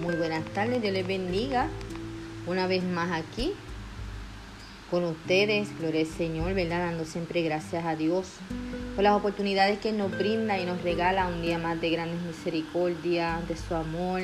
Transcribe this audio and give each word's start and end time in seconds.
Muy 0.00 0.16
buenas 0.16 0.44
tardes, 0.46 0.82
Dios 0.82 0.92
les 0.92 1.06
bendiga. 1.06 1.68
Una 2.48 2.66
vez 2.66 2.82
más 2.82 3.12
aquí 3.12 3.52
con 4.90 5.04
ustedes, 5.04 5.68
gloria 5.78 6.00
al 6.00 6.06
Señor, 6.08 6.54
¿verdad? 6.54 6.86
Dando 6.86 7.04
siempre 7.04 7.42
gracias 7.42 7.84
a 7.84 7.94
Dios 7.94 8.26
por 8.96 9.04
las 9.04 9.14
oportunidades 9.14 9.78
que 9.78 9.92
nos 9.92 10.10
brinda 10.10 10.58
y 10.58 10.66
nos 10.66 10.82
regala 10.82 11.28
un 11.28 11.42
día 11.42 11.58
más 11.58 11.80
de 11.80 11.90
grandes 11.90 12.20
misericordia, 12.22 13.40
de 13.46 13.56
su 13.56 13.72
amor. 13.74 14.22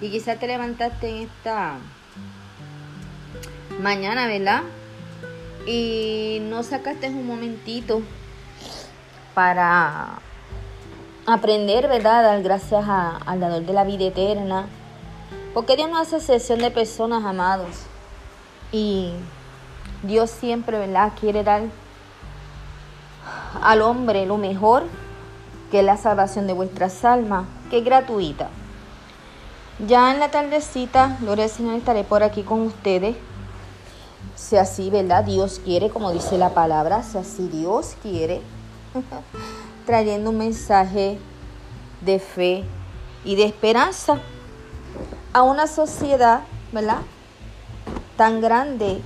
Y 0.00 0.10
quizás 0.10 0.38
te 0.38 0.46
levantaste 0.46 1.08
en 1.08 1.16
esta 1.28 1.78
mañana, 3.80 4.28
¿verdad? 4.28 4.62
Y 5.66 6.38
no 6.42 6.62
sacaste 6.62 7.08
un 7.08 7.26
momentito 7.26 8.02
para 9.34 10.20
aprender, 11.26 11.88
¿verdad? 11.88 12.22
Dar 12.22 12.42
gracias 12.42 12.84
al 12.88 13.40
dador 13.40 13.62
de 13.62 13.72
la 13.72 13.84
vida 13.84 14.04
eterna. 14.04 14.66
Porque 15.54 15.76
Dios 15.76 15.90
no 15.90 15.98
hace 15.98 16.16
excepción 16.16 16.60
de 16.60 16.70
personas, 16.70 17.24
amados. 17.24 17.82
Y 18.70 19.12
Dios 20.02 20.30
siempre, 20.30 20.78
¿verdad? 20.78 21.12
Quiere 21.20 21.44
dar 21.44 21.62
al 23.62 23.82
hombre 23.82 24.26
lo 24.26 24.38
mejor, 24.38 24.84
que 25.70 25.80
es 25.80 25.84
la 25.84 25.96
salvación 25.96 26.46
de 26.46 26.54
vuestras 26.54 27.04
almas, 27.04 27.46
que 27.70 27.78
es 27.78 27.84
gratuita. 27.84 28.48
Ya 29.86 30.12
en 30.12 30.20
la 30.20 30.30
tardecita, 30.30 31.16
gloria 31.20 31.44
al 31.44 31.50
Señor, 31.50 31.76
estaré 31.76 32.04
por 32.04 32.22
aquí 32.22 32.42
con 32.42 32.62
ustedes. 32.62 33.16
Si 34.34 34.56
así, 34.56 34.90
¿verdad? 34.90 35.24
Dios 35.24 35.60
quiere, 35.64 35.90
como 35.90 36.10
dice 36.12 36.38
la 36.38 36.50
palabra, 36.50 37.02
si 37.02 37.18
así 37.18 37.48
Dios 37.48 37.94
quiere. 38.02 38.40
trayendo 39.86 40.30
un 40.30 40.38
mensaje 40.38 41.18
de 42.00 42.18
fe 42.18 42.64
y 43.24 43.36
de 43.36 43.44
esperanza 43.44 44.20
a 45.32 45.42
una 45.42 45.66
sociedad, 45.66 46.40
¿verdad? 46.72 46.98
Tan 48.16 48.40
grande 48.40 49.00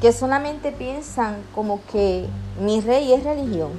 que 0.00 0.12
solamente 0.12 0.72
piensan 0.72 1.42
como 1.54 1.80
que 1.86 2.26
mi 2.60 2.80
rey 2.80 3.12
es 3.12 3.22
religión 3.24 3.72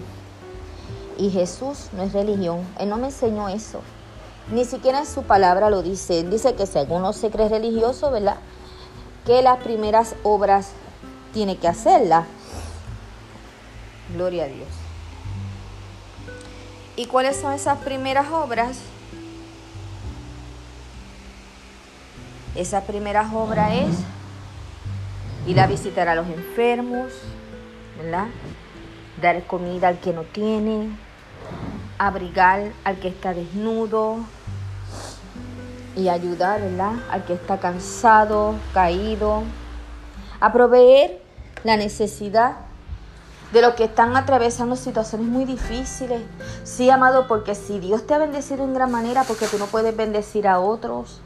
y 1.17 1.29
Jesús 1.29 1.89
no 1.93 2.03
es 2.03 2.13
religión. 2.13 2.59
Él 2.79 2.89
no 2.89 2.97
me 2.97 3.07
enseñó 3.07 3.49
eso. 3.49 3.81
Ni 4.51 4.65
siquiera 4.65 4.99
en 4.99 5.05
su 5.05 5.23
palabra 5.23 5.69
lo 5.69 5.81
dice. 5.81 6.19
Él 6.19 6.29
dice 6.29 6.55
que 6.55 6.67
si 6.67 6.77
alguno 6.77 7.13
se 7.13 7.31
cree 7.31 7.49
religioso, 7.49 8.11
¿verdad? 8.11 8.37
Que 9.25 9.41
las 9.41 9.57
primeras 9.57 10.15
obras 10.23 10.69
tiene 11.33 11.57
que 11.57 11.67
hacerlas. 11.67 12.25
Gloria 14.13 14.43
a 14.43 14.47
Dios. 14.47 14.84
¿Y 16.97 17.07
cuáles 17.07 17.35
son 17.35 17.51
esas 17.51 17.79
primeras 17.79 18.31
obras? 18.31 18.77
Esa 22.55 22.81
primeras 22.81 23.33
obras 23.33 23.73
es 23.73 23.95
ir 25.45 25.59
a 25.59 25.67
visitar 25.67 26.07
a 26.07 26.15
los 26.15 26.25
enfermos, 26.27 27.11
¿verdad? 28.01 28.27
Dar 29.21 29.43
comida 29.43 29.89
al 29.89 29.99
que 29.99 30.13
no 30.13 30.23
tiene, 30.23 30.89
abrigar 31.97 32.71
al 32.85 32.97
que 32.99 33.09
está 33.09 33.33
desnudo 33.33 34.19
y 35.97 36.07
ayudar, 36.07 36.61
¿verdad? 36.61 36.93
Al 37.11 37.25
que 37.25 37.33
está 37.33 37.59
cansado, 37.59 38.55
caído, 38.73 39.43
a 40.39 40.53
proveer 40.53 41.21
la 41.65 41.75
necesidad 41.75 42.55
de 43.55 43.61
los 43.61 43.75
que 43.75 43.85
están 43.85 44.17
atravesando 44.17 44.75
situaciones 44.75 45.27
muy 45.29 45.45
difíciles. 45.45 46.21
Sí, 46.65 46.89
amado, 46.89 47.25
porque 47.25 47.55
si 47.55 47.79
Dios 47.79 48.05
te 48.05 48.13
ha 48.13 48.17
bendecido 48.17 48.65
en 48.65 48.73
gran 48.73 48.91
manera, 48.91 49.23
porque 49.23 49.47
tú 49.47 49.57
no 49.57 49.67
puedes 49.67 49.95
bendecir 49.95 50.45
a 50.45 50.59
otros. 50.59 51.21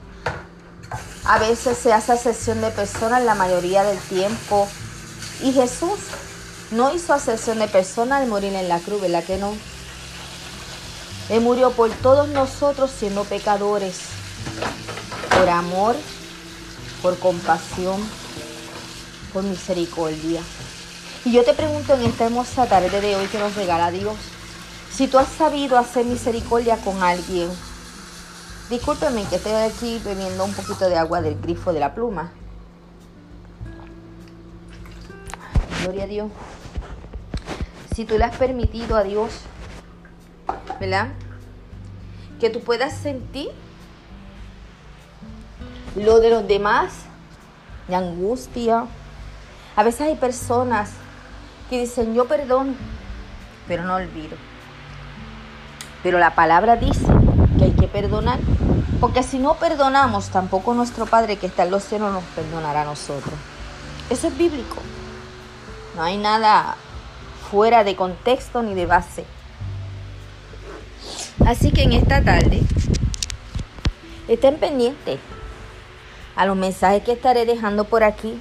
A 1.26 1.40
veces 1.40 1.76
se 1.76 1.92
hace 1.92 2.12
asesión 2.12 2.62
de 2.62 2.70
personas 2.70 3.24
la 3.24 3.34
mayoría 3.34 3.84
del 3.84 3.98
tiempo. 3.98 4.68
Y 5.42 5.54
Jesús 5.54 5.98
no 6.70 6.94
hizo 6.94 7.14
asesión 7.14 7.58
de 7.58 7.68
personas 7.68 8.22
al 8.22 8.28
morir 8.28 8.54
en 8.54 8.70
la 8.70 8.78
cruz, 8.78 9.02
¿verdad 9.02 9.24
que 9.24 9.38
no? 9.40 9.52
Él 11.30 11.42
murió 11.42 11.72
por 11.72 11.90
todos 11.90 12.30
nosotros 12.30 12.92
siendo 12.92 13.24
pecadores, 13.24 14.02
por 15.36 15.50
amor, 15.50 15.96
por 17.02 17.18
compasión, 17.18 18.00
por 19.34 19.42
misericordia. 19.42 20.42
Y 21.25 21.34
yo 21.34 21.44
te 21.44 21.53
pregunto 21.53 21.96
en 21.96 22.03
esta 22.03 22.25
hermosa 22.25 22.66
tarde 22.66 23.02
de 23.02 23.16
hoy 23.18 23.28
que 23.28 23.40
nos 23.40 23.53
regala 23.56 23.91
Dios, 23.91 24.16
si 24.90 25.07
tú 25.07 25.18
has 25.18 25.28
sabido 25.28 25.78
hacer 25.78 26.06
misericordia 26.06 26.78
con 26.78 27.03
alguien, 27.03 27.50
discúlpeme 28.69 29.25
que 29.25 29.35
estoy 29.35 29.52
aquí 29.52 30.02
bebiendo 30.06 30.46
un 30.46 30.53
poquito 30.53 30.88
de 30.88 30.97
agua 30.97 31.22
del 31.22 31.38
grifo 31.40 31.74
de 31.74 31.81
la 31.81 31.94
pluma. 31.94 32.31
Gloria 35.84 36.06
a 36.06 36.07
Dios. 36.07 36.31
Si 37.94 38.06
tú 38.06 38.18
le 38.18 38.24
has 38.24 38.36
permitido 38.38 38.96
a 38.96 39.03
Dios, 39.03 39.31
¿verdad? 40.80 41.09
Que 42.40 42.50
tú 42.50 42.62
puedas 42.62 42.97
sentir 42.97 43.50
lo 45.96 46.22
de 46.22 46.30
los 46.30 46.47
demás, 46.47 46.94
de 47.90 47.96
angustia. 47.96 48.86
A 49.75 49.84
veces 49.84 50.01
hay 50.01 50.16
personas 50.16 50.91
que 51.69 51.80
dicen, 51.80 52.16
yo 52.16 52.25
perdono, 52.25 52.74
pero 53.68 53.84
no 53.84 53.96
olvido. 53.96 54.35
Pero 56.02 56.18
la 56.18 56.34
palabra 56.34 56.75
dice 56.75 57.06
que 57.57 57.66
hay 57.66 57.72
que 57.72 57.88
perdonar, 57.88 58.40
porque 59.00 59.24
si 59.24 59.38
no 59.38 59.56
perdonamos, 59.56 60.30
tampoco 60.30 60.74
nuestro 60.74 61.06
Padre 61.06 61.38
que 61.38 61.47
está 61.47 61.63
en 61.63 61.72
los 61.72 61.84
cielos 61.84 62.12
nos 62.12 62.24
perdonará 62.35 62.81
a 62.81 62.85
nosotros. 62.85 63.34
Eso 64.09 64.28
es 64.28 64.38
bíblico. 64.38 64.78
No 65.96 66.03
hay 66.03 66.18
nada 66.18 66.75
fuera 67.52 67.84
de 67.84 67.96
contexto 67.96 68.63
ni 68.63 68.74
de 68.74 68.86
base. 68.86 69.25
Así 71.46 71.72
que 71.72 71.84
en 71.84 71.94
esta 71.94 72.24
tarde 72.24 72.62
estén 74.28 74.57
pendientes 74.57 75.19
a 76.36 76.46
los 76.46 76.56
mensajes 76.56 77.03
que 77.03 77.12
estaré 77.12 77.46
dejando 77.46 77.86
por 77.86 78.03
aquí 78.03 78.40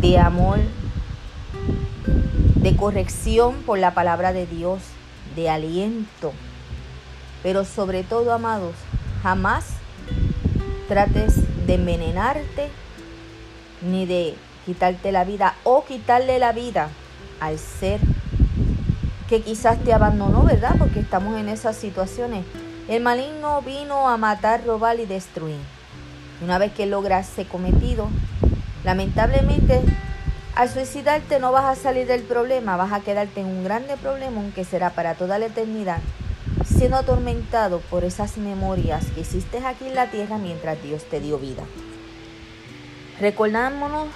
de 0.00 0.18
amor, 0.18 0.58
de 2.60 2.76
corrección 2.76 3.62
por 3.64 3.78
la 3.78 3.94
palabra 3.94 4.32
de 4.32 4.46
Dios, 4.46 4.82
de 5.36 5.48
aliento. 5.48 6.32
Pero 7.42 7.64
sobre 7.64 8.02
todo, 8.02 8.32
amados, 8.32 8.74
jamás 9.22 9.66
trates 10.88 11.34
de 11.66 11.74
envenenarte 11.74 12.68
ni 13.82 14.06
de 14.06 14.34
quitarte 14.66 15.12
la 15.12 15.24
vida 15.24 15.54
o 15.64 15.84
quitarle 15.84 16.38
la 16.38 16.52
vida 16.52 16.88
al 17.40 17.58
ser 17.58 18.00
que 19.28 19.42
quizás 19.42 19.78
te 19.84 19.92
abandonó, 19.92 20.42
¿verdad? 20.42 20.74
Porque 20.78 21.00
estamos 21.00 21.38
en 21.38 21.48
esas 21.48 21.76
situaciones. 21.76 22.44
El 22.88 23.02
maligno 23.02 23.60
vino 23.62 24.08
a 24.08 24.16
matar, 24.16 24.64
robar 24.64 24.98
y 24.98 25.06
destruir. 25.06 25.60
Una 26.42 26.58
vez 26.58 26.72
que 26.72 26.86
logra 26.86 27.20
ese 27.20 27.44
cometido, 27.44 28.08
lamentablemente 28.84 29.82
al 30.58 30.68
suicidarte 30.68 31.38
no 31.38 31.52
vas 31.52 31.66
a 31.66 31.80
salir 31.80 32.08
del 32.08 32.22
problema, 32.22 32.76
vas 32.76 32.92
a 32.92 32.98
quedarte 32.98 33.42
en 33.42 33.46
un 33.46 33.62
grande 33.62 33.96
problema, 33.96 34.40
aunque 34.40 34.64
será 34.64 34.90
para 34.90 35.14
toda 35.14 35.38
la 35.38 35.46
eternidad, 35.46 36.00
siendo 36.66 36.96
atormentado 36.96 37.78
por 37.78 38.02
esas 38.02 38.38
memorias 38.38 39.04
que 39.14 39.20
hiciste 39.20 39.64
aquí 39.64 39.86
en 39.86 39.94
la 39.94 40.10
tierra 40.10 40.36
mientras 40.36 40.82
Dios 40.82 41.04
te 41.04 41.20
dio 41.20 41.38
vida. 41.38 41.62
Recordámonos 43.20 44.08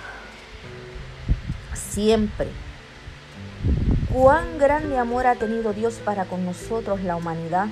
siempre 1.75 2.49
cuán 4.13 4.59
grande 4.59 4.99
amor 4.99 5.29
ha 5.29 5.37
tenido 5.37 5.73
Dios 5.73 6.01
para 6.05 6.25
con 6.25 6.45
nosotros, 6.45 7.03
la 7.03 7.15
humanidad. 7.15 7.69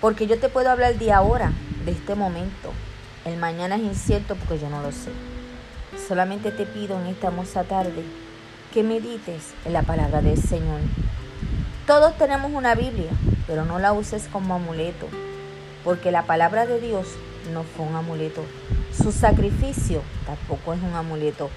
Porque 0.00 0.26
yo 0.26 0.38
te 0.38 0.48
puedo 0.48 0.70
hablar 0.70 0.98
de 0.98 1.12
ahora, 1.12 1.52
de 1.84 1.92
este 1.92 2.14
momento. 2.14 2.72
El 3.26 3.36
mañana 3.36 3.76
es 3.76 3.82
incierto 3.82 4.34
porque 4.34 4.58
yo 4.58 4.70
no 4.70 4.80
lo 4.80 4.92
sé. 4.92 5.33
Solamente 6.06 6.50
te 6.50 6.66
pido 6.66 7.00
en 7.00 7.06
esta 7.06 7.28
hermosa 7.28 7.64
tarde 7.64 8.04
que 8.74 8.82
medites 8.82 9.54
en 9.64 9.72
la 9.72 9.82
palabra 9.82 10.20
del 10.20 10.36
Señor. 10.36 10.80
Todos 11.86 12.18
tenemos 12.18 12.52
una 12.52 12.74
Biblia, 12.74 13.10
pero 13.46 13.64
no 13.64 13.78
la 13.78 13.94
uses 13.94 14.28
como 14.30 14.54
amuleto, 14.54 15.08
porque 15.82 16.10
la 16.10 16.24
palabra 16.24 16.66
de 16.66 16.78
Dios 16.78 17.06
no 17.54 17.62
fue 17.62 17.86
un 17.86 17.94
amuleto. 17.94 18.44
Su 18.92 19.12
sacrificio 19.12 20.02
tampoco 20.26 20.74
es 20.74 20.82
un 20.82 20.94
amuleto. 20.94 21.48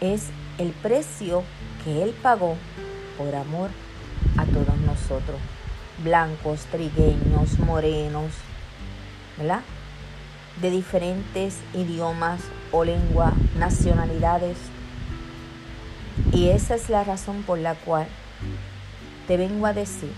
Es 0.00 0.28
el 0.56 0.70
precio 0.70 1.42
que 1.84 2.02
Él 2.02 2.14
pagó 2.22 2.56
por 3.18 3.34
amor 3.34 3.68
a 4.38 4.46
todos 4.46 4.78
nosotros, 4.86 5.38
blancos, 6.02 6.60
trigueños, 6.70 7.58
morenos, 7.58 8.32
¿verdad? 9.36 9.60
De 10.60 10.70
diferentes 10.70 11.58
idiomas 11.74 12.40
o 12.72 12.84
lengua, 12.84 13.32
nacionalidades. 13.58 14.56
Y 16.32 16.48
esa 16.48 16.74
es 16.74 16.90
la 16.90 17.04
razón 17.04 17.42
por 17.44 17.58
la 17.58 17.74
cual 17.74 18.06
te 19.26 19.36
vengo 19.36 19.66
a 19.66 19.72
decir 19.72 20.10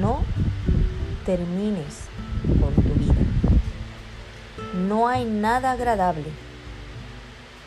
no 0.00 0.22
termines 1.24 2.08
con 2.60 2.74
tu 2.74 2.94
vida. 2.94 3.14
No 4.74 5.08
hay 5.08 5.24
nada 5.24 5.72
agradable, 5.72 6.26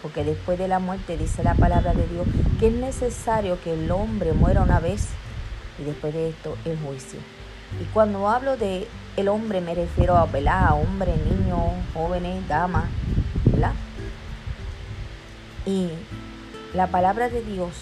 porque 0.01 0.23
después 0.23 0.57
de 0.57 0.67
la 0.67 0.79
muerte 0.79 1.17
dice 1.17 1.43
la 1.43 1.55
palabra 1.55 1.93
de 1.93 2.07
Dios 2.07 2.27
que 2.59 2.67
es 2.67 2.73
necesario 2.73 3.61
que 3.61 3.73
el 3.73 3.91
hombre 3.91 4.33
muera 4.33 4.61
una 4.61 4.79
vez 4.79 5.09
y 5.79 5.83
después 5.83 6.13
de 6.13 6.29
esto 6.29 6.57
el 6.65 6.77
juicio. 6.79 7.19
Y 7.81 7.85
cuando 7.93 8.27
hablo 8.27 8.57
de 8.57 8.87
el 9.17 9.27
hombre 9.27 9.61
me 9.61 9.75
refiero 9.75 10.15
a, 10.15 10.25
¿verdad? 10.25 10.73
hombre, 10.73 11.13
niño, 11.17 11.73
jóvenes, 11.93 12.47
damas, 12.47 12.85
¿verdad? 13.45 13.73
Y 15.65 15.89
la 16.73 16.87
palabra 16.87 17.29
de 17.29 17.41
Dios 17.41 17.73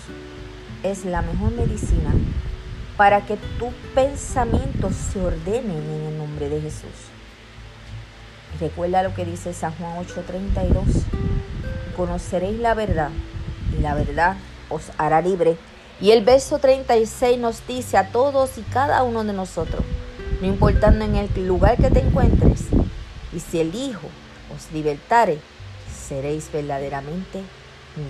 es 0.83 1.05
la 1.05 1.21
mejor 1.21 1.51
medicina 1.51 2.11
para 2.97 3.21
que 3.25 3.37
tus 3.59 3.73
pensamientos 3.93 4.95
se 4.95 5.21
ordenen 5.21 5.83
en 5.83 6.05
el 6.07 6.17
nombre 6.17 6.49
de 6.49 6.61
Jesús. 6.61 7.11
Recuerda 8.59 9.03
lo 9.03 9.13
que 9.13 9.23
dice 9.23 9.53
San 9.53 9.73
Juan 9.75 9.97
8:32. 9.97 11.03
Conoceréis 11.95 12.59
la 12.59 12.73
verdad 12.73 13.11
y 13.77 13.81
la 13.81 13.93
verdad 13.93 14.37
os 14.69 14.91
hará 14.97 15.21
libre. 15.21 15.57
Y 15.99 16.11
el 16.11 16.23
verso 16.23 16.59
36 16.59 17.39
nos 17.39 17.65
dice 17.65 17.97
a 17.97 18.11
todos 18.11 18.59
y 18.59 18.61
cada 18.61 19.01
uno 19.01 19.23
de 19.23 19.33
nosotros, 19.33 19.81
no 20.41 20.47
importando 20.47 21.03
en 21.03 21.15
el 21.15 21.47
lugar 21.47 21.77
que 21.77 21.89
te 21.89 22.01
encuentres, 22.01 22.65
y 23.33 23.39
si 23.39 23.59
el 23.59 23.73
Hijo 23.73 24.07
os 24.55 24.71
libertare, 24.71 25.39
seréis 26.07 26.51
verdaderamente 26.51 27.41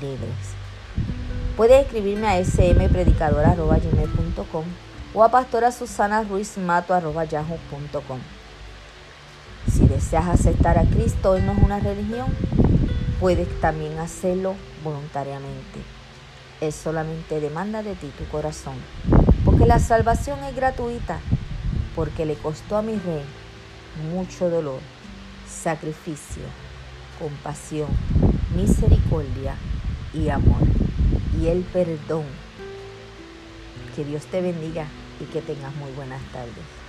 libres. 0.01 0.35
Puedes 1.55 1.85
escribirme 1.85 2.27
a 2.27 2.43
smpredicadora.com 2.43 4.65
o 5.13 5.23
a 5.23 5.31
pastora 5.31 5.71
Susana 5.71 6.23
Ruiz. 6.23 6.55
Si 9.71 9.87
deseas 9.87 10.27
aceptar 10.27 10.77
a 10.77 10.83
Cristo, 10.83 11.35
Él 11.35 11.45
no 11.45 11.53
es 11.53 11.63
una 11.63 11.79
religión, 11.79 12.27
puedes 13.19 13.47
también 13.61 13.97
hacerlo 13.97 14.55
voluntariamente. 14.83 15.79
Él 16.59 16.73
solamente 16.73 17.39
demanda 17.39 17.83
de 17.83 17.95
ti 17.95 18.11
tu 18.17 18.25
corazón, 18.29 18.75
porque 19.45 19.65
la 19.65 19.79
salvación 19.79 20.43
es 20.43 20.55
gratuita, 20.55 21.19
porque 21.95 22.25
le 22.25 22.35
costó 22.35 22.77
a 22.77 22.81
mi 22.81 22.93
rey 22.93 23.23
mucho 24.11 24.49
dolor, 24.49 24.79
sacrificio, 25.47 26.43
compasión, 27.19 27.89
misericordia 28.55 29.55
y 30.13 30.29
amor 30.29 30.61
y 31.39 31.47
el 31.47 31.61
perdón. 31.61 32.25
Que 33.95 34.03
Dios 34.03 34.25
te 34.25 34.41
bendiga 34.41 34.85
y 35.19 35.25
que 35.25 35.41
tengas 35.41 35.75
muy 35.75 35.91
buenas 35.91 36.21
tardes. 36.31 36.86